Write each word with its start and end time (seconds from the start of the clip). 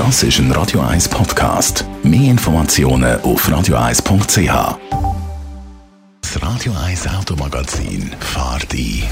Das 0.00 0.22
ist 0.22 0.38
ein 0.38 0.50
Radio 0.52 0.80
1 0.80 1.10
Podcast. 1.10 1.84
Mehr 2.02 2.30
Informationen 2.30 3.20
auf 3.20 3.46
radio1.ch. 3.46 4.78
Das 6.22 6.42
Radio 6.42 6.72
1 6.72 7.06
Automagazin 7.06 8.10
fahrt 8.18 8.72
ein. 8.72 9.02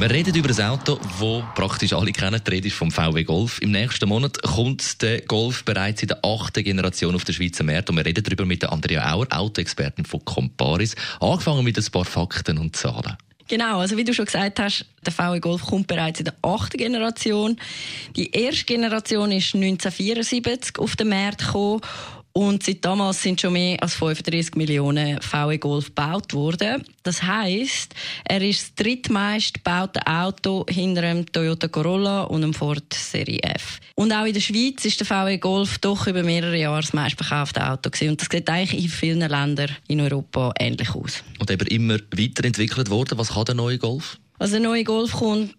Wir 0.00 0.10
reden 0.10 0.34
über 0.34 0.50
ein 0.50 0.68
Auto, 0.68 0.98
das 1.20 1.44
praktisch 1.54 1.92
alle 1.92 2.10
kennen. 2.10 2.40
Die 2.44 2.50
Rede 2.50 2.66
ist 2.66 2.76
vom 2.76 2.90
VW 2.90 3.22
Golf. 3.22 3.62
Im 3.62 3.70
nächsten 3.70 4.08
Monat 4.08 4.42
kommt 4.42 5.00
der 5.00 5.20
Golf 5.20 5.64
bereits 5.64 6.02
in 6.02 6.08
der 6.08 6.24
achten 6.24 6.64
Generation 6.64 7.14
auf 7.14 7.22
den 7.22 7.36
Schweizer 7.36 7.62
Markt. 7.62 7.88
Und 7.88 7.96
wir 7.96 8.04
reden 8.04 8.24
darüber 8.24 8.46
mit 8.46 8.64
Andrea 8.64 9.12
Auer, 9.12 9.28
Autoexpertin 9.30 10.06
von 10.06 10.24
Comparis. 10.24 10.96
Angefangen 11.20 11.62
mit 11.62 11.78
ein 11.78 11.86
paar 11.92 12.04
Fakten 12.04 12.58
und 12.58 12.74
Zahlen. 12.74 13.16
Genau, 13.48 13.80
also 13.80 13.96
wie 13.96 14.04
du 14.04 14.14
schon 14.14 14.24
gesagt 14.24 14.58
hast, 14.58 14.86
der 15.04 15.12
VW 15.12 15.38
Golf 15.38 15.66
kommt 15.66 15.86
bereits 15.86 16.18
in 16.18 16.24
der 16.24 16.34
achten 16.40 16.78
Generation. 16.78 17.58
Die 18.16 18.30
erste 18.30 18.64
Generation 18.64 19.30
ist 19.32 19.54
1974 19.54 20.78
auf 20.78 20.96
den 20.96 21.08
Markt 21.08 21.44
gekommen 21.44 21.80
und 22.36 22.64
seit 22.64 22.84
damals 22.84 23.22
sind 23.22 23.40
schon 23.40 23.52
mehr 23.52 23.80
als 23.80 23.94
35 23.94 24.56
Millionen 24.56 25.22
VW 25.22 25.56
Golf 25.58 25.86
gebaut 25.86 26.34
worden. 26.34 26.84
Das 27.04 27.22
heißt, 27.22 27.94
er 28.24 28.42
ist 28.42 28.60
das 28.60 28.74
drittmeist 28.74 29.54
gebaute 29.54 30.04
Auto 30.04 30.66
hinter 30.68 31.04
einem 31.04 31.30
Toyota 31.30 31.68
Corolla 31.68 32.24
und 32.24 32.42
einem 32.42 32.52
Ford 32.52 32.92
Serie 32.92 33.38
F. 33.40 33.78
Und 33.94 34.12
auch 34.12 34.24
in 34.24 34.34
der 34.34 34.40
Schweiz 34.40 34.84
ist 34.84 34.98
der 34.98 35.06
VW 35.06 35.38
Golf 35.38 35.78
doch 35.78 36.08
über 36.08 36.24
mehrere 36.24 36.56
Jahre 36.56 36.80
das 36.80 36.92
meistverkaufte 36.92 37.70
Auto 37.70 37.88
gewesen. 37.90 38.10
Und 38.10 38.20
das 38.20 38.28
sieht 38.28 38.50
eigentlich 38.50 38.82
in 38.82 38.90
vielen 38.90 39.20
Ländern 39.20 39.70
in 39.86 40.00
Europa 40.00 40.52
ähnlich 40.58 40.92
aus. 40.92 41.22
Und 41.38 41.52
eben 41.52 41.68
immer 41.68 41.98
weiterentwickelt 42.10 42.90
worden. 42.90 43.16
Was 43.16 43.28
kann 43.34 43.44
der 43.44 43.54
neue 43.54 43.78
Golf? 43.78 44.18
Also 44.38 44.54
der 44.54 44.68
neue 44.68 44.82
Golf 44.82 45.12
kommt 45.12 45.54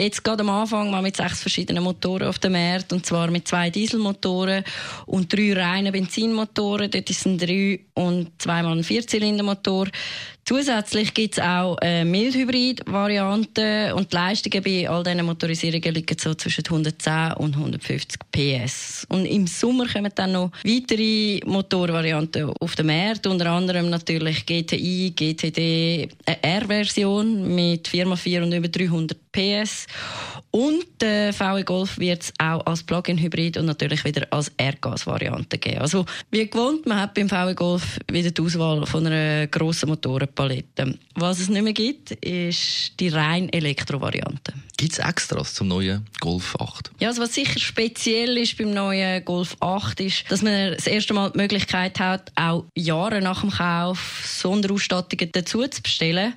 jetzt 0.00 0.24
gerade 0.24 0.42
am 0.42 0.48
Anfang 0.48 0.90
mal 0.90 1.02
mit 1.02 1.16
sechs 1.16 1.42
verschiedenen 1.42 1.84
Motoren 1.84 2.26
auf 2.26 2.38
den 2.38 2.52
Markt 2.52 2.92
und 2.92 3.04
zwar 3.04 3.30
mit 3.30 3.46
zwei 3.46 3.68
Dieselmotoren 3.68 4.64
und 5.04 5.30
drei 5.30 5.52
reinen 5.52 5.92
Benzinmotoren. 5.92 6.90
Dort 6.90 7.08
sind 7.10 7.42
drei 7.42 7.80
und 7.92 8.30
zweimal 8.40 8.78
ein 8.78 8.84
Vierzylindermotor. 8.84 9.88
Zusätzlich 10.46 11.14
gibt 11.14 11.38
es 11.38 11.42
auch 11.42 11.78
eine 11.78 12.04
Mildhybrid-Variante 12.04 13.94
und 13.94 14.12
die 14.12 14.16
Leistungen 14.16 14.62
bei 14.62 14.86
all 14.86 15.02
diesen 15.02 15.24
Motorisierungen 15.24 15.94
liegen 15.94 16.18
so 16.18 16.34
zwischen 16.34 16.64
110 16.66 17.32
und 17.38 17.56
150 17.56 18.20
PS. 18.30 19.06
Und 19.08 19.24
im 19.24 19.46
Sommer 19.46 19.86
kommen 19.86 20.12
dann 20.14 20.32
noch 20.32 20.50
weitere 20.62 21.40
Motorvarianten 21.46 22.50
auf 22.60 22.76
den 22.76 22.86
Markt, 22.86 23.26
unter 23.26 23.52
anderem 23.52 23.88
natürlich 23.88 24.44
GTI, 24.44 25.14
GTD, 25.16 26.10
eine 26.26 26.42
R-Version 26.42 27.54
mit 27.54 27.88
4x4 27.88 28.42
und 28.42 28.52
über 28.52 28.68
300 28.68 29.16
PS 29.32 29.86
und 30.54 30.86
der 31.00 31.32
VW 31.32 31.64
Golf 31.64 31.98
wird 31.98 32.22
es 32.22 32.32
auch 32.38 32.64
als 32.64 32.84
Plug-in-Hybrid 32.84 33.56
und 33.56 33.66
natürlich 33.66 34.04
wieder 34.04 34.24
als 34.30 34.52
Erdgas-Variante 34.56 35.58
geben. 35.58 35.78
Also 35.78 36.06
wie 36.30 36.48
gewohnt, 36.48 36.86
man 36.86 37.00
hat 37.00 37.12
beim 37.12 37.28
VW 37.28 37.54
Golf 37.54 37.98
wieder 38.08 38.30
die 38.30 38.40
Auswahl 38.40 38.86
von 38.86 39.04
einer 39.04 39.48
grossen 39.48 39.88
Motorenpalette. 39.88 40.96
Was 41.16 41.40
es 41.40 41.48
nicht 41.48 41.64
mehr 41.64 41.72
gibt, 41.72 42.12
ist 42.12 42.92
die 43.00 43.08
rein 43.08 43.48
Elektro-Variante. 43.52 44.54
Gibt 44.76 44.92
es 44.92 44.98
Extras 44.98 45.54
zum 45.54 45.68
neuen 45.68 46.04
Golf 46.20 46.56
8? 46.58 46.90
Ja, 46.98 47.08
also 47.08 47.22
was 47.22 47.34
sicher 47.34 47.60
speziell 47.60 48.36
ist 48.36 48.58
beim 48.58 48.72
neuen 48.72 49.24
Golf 49.24 49.56
8 49.60 50.00
ist, 50.00 50.24
dass 50.30 50.42
man 50.42 50.72
das 50.74 50.88
erste 50.88 51.14
Mal 51.14 51.30
die 51.30 51.38
Möglichkeit 51.38 52.00
hat, 52.00 52.32
auch 52.34 52.64
Jahre 52.74 53.20
nach 53.20 53.42
dem 53.42 53.50
Kauf 53.50 54.24
Sonderausstattungen 54.26 55.30
dazu 55.32 55.66
zu 55.68 55.80
bestellen. 55.80 56.34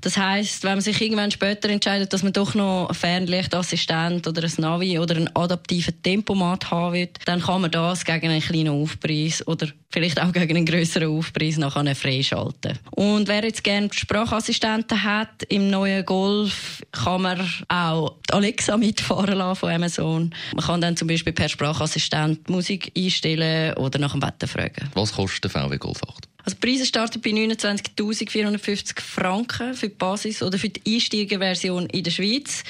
Das 0.00 0.16
heißt, 0.16 0.62
wenn 0.62 0.72
man 0.72 0.80
sich 0.80 1.00
irgendwann 1.00 1.32
später 1.32 1.68
entscheidet, 1.70 2.12
dass 2.12 2.22
man 2.22 2.32
doch 2.32 2.54
noch 2.54 2.88
ein 2.88 2.94
Fernlichtassistent 2.94 4.28
oder 4.28 4.44
ein 4.44 4.52
Navi 4.58 4.98
oder 4.98 5.16
einen 5.16 5.34
adaptiven 5.34 6.00
Tempomat 6.02 6.70
haben 6.70 6.94
will, 6.94 7.08
dann 7.24 7.40
kann 7.40 7.62
man 7.62 7.70
das 7.70 8.04
gegen 8.04 8.30
einen 8.30 8.42
kleinen 8.42 8.68
Aufpreis 8.68 9.46
oder 9.46 9.68
vielleicht 9.92 10.20
auch 10.20 10.32
gegen 10.32 10.56
einen 10.56 10.66
größeren 10.66 11.08
Aufpreis 11.08 11.58
nachher 11.58 11.94
freischalten. 11.94 12.78
Und 12.90 13.28
wer 13.28 13.44
jetzt 13.44 13.62
gerne 13.62 13.90
Sprachassistenten 13.92 15.02
hat 15.02 15.42
im 15.48 15.70
neuen 15.70 16.04
Golf, 16.04 16.82
kann 16.92 17.22
man 17.22 17.48
auch 17.68 18.16
Alexa 18.30 18.76
mitfahren 18.76 19.36
lassen 19.36 19.60
von 19.60 19.70
Amazon. 19.70 20.34
Man 20.54 20.64
kann 20.64 20.80
dann 20.80 20.96
zum 20.96 21.08
Beispiel 21.08 21.32
per 21.32 21.48
Sprachassistent 21.48 22.48
Musik 22.48 22.92
einstellen 22.96 23.74
oder 23.76 23.98
nach 23.98 24.12
dem 24.12 24.22
Wetter 24.22 24.48
fragen. 24.48 24.90
Was 24.94 25.12
kostet 25.12 25.44
der 25.44 25.50
VW 25.50 25.76
Golf 25.76 26.00
8? 26.02 26.31
Also 26.44 26.56
Preise 26.60 26.86
starten 26.86 27.20
bei 27.20 27.30
29.450 27.30 29.00
Franken 29.00 29.74
für 29.74 29.88
die 29.88 29.94
Basis 29.94 30.42
oder 30.42 30.58
für 30.58 30.68
die 30.68 30.94
Einsteigerversion 30.94 31.86
in 31.86 32.02
der 32.02 32.10
Schweiz. 32.10 32.64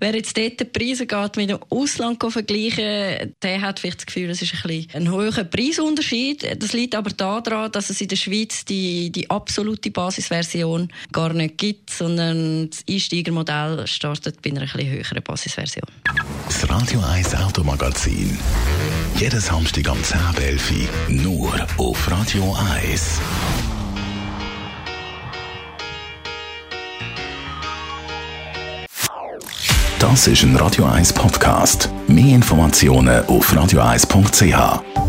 Wer 0.00 0.14
jetzt 0.14 0.36
dort 0.36 0.60
die 0.60 0.64
Preise 0.64 1.06
geht 1.06 1.36
mit 1.36 1.50
dem 1.50 1.58
Ausland 1.70 2.22
vergleichen, 2.22 3.34
der 3.42 3.60
hat 3.60 3.80
vielleicht 3.80 3.98
das 3.98 4.06
Gefühl, 4.06 4.30
es 4.30 4.42
ist 4.42 4.54
ein, 4.54 4.62
bisschen 4.62 4.90
ein 4.94 5.10
hoher 5.10 5.44
Preisunterschied. 5.44 6.62
Das 6.62 6.72
liegt 6.72 6.94
aber 6.94 7.10
daran, 7.10 7.72
dass 7.72 7.90
es 7.90 8.00
in 8.00 8.08
der 8.08 8.16
Schweiz 8.16 8.64
die, 8.64 9.10
die 9.10 9.28
absolute 9.30 9.90
Basisversion 9.90 10.92
gar 11.12 11.32
nicht 11.32 11.58
gibt, 11.58 11.90
sondern 11.90 12.70
das 12.70 12.84
Einsteigermodell 12.88 13.86
startet 13.86 14.42
bei 14.42 14.50
einer 14.50 14.62
ein 14.62 14.66
bisschen 14.66 14.90
höheren 14.90 15.22
Basisversion. 15.22 15.88
Das 16.46 16.68
Radio 16.68 17.00
1 17.00 17.34
Automagazin. 17.36 18.38
Jeden 19.16 19.40
Samstag 19.40 19.88
am 19.88 19.98
10.11 19.98 20.88
Uhr 21.08 21.22
nur 21.22 21.66
auf 21.78 22.10
Radio 22.10 22.54
1. 22.80 23.20
Das 29.98 30.26
ist 30.26 30.42
ein 30.42 30.54
Radio 30.56 30.84
1 30.84 31.12
Podcast. 31.14 31.88
Mehr 32.06 32.34
Informationen 32.34 33.24
auf 33.26 33.50
radio1.ch. 33.52 35.03